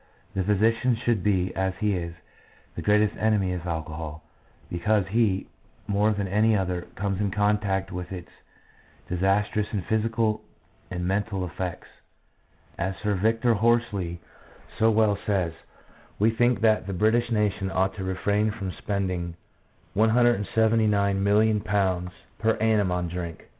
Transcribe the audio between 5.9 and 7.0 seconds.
than any other,